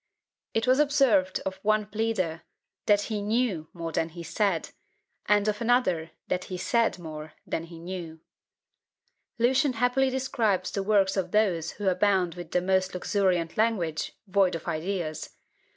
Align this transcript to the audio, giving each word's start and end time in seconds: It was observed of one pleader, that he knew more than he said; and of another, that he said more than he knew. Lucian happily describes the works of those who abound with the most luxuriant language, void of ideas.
It 0.55 0.65
was 0.65 0.79
observed 0.79 1.41
of 1.45 1.59
one 1.61 1.85
pleader, 1.85 2.41
that 2.87 3.01
he 3.01 3.21
knew 3.21 3.67
more 3.71 3.91
than 3.91 4.09
he 4.09 4.23
said; 4.23 4.71
and 5.27 5.47
of 5.47 5.61
another, 5.61 6.09
that 6.27 6.45
he 6.45 6.57
said 6.57 6.97
more 6.97 7.33
than 7.45 7.65
he 7.65 7.77
knew. 7.79 8.19
Lucian 9.37 9.73
happily 9.73 10.09
describes 10.09 10.71
the 10.71 10.81
works 10.81 11.17
of 11.17 11.29
those 11.29 11.73
who 11.73 11.87
abound 11.87 12.33
with 12.33 12.49
the 12.49 12.61
most 12.63 12.95
luxuriant 12.95 13.57
language, 13.57 14.13
void 14.25 14.55
of 14.55 14.67
ideas. 14.67 15.35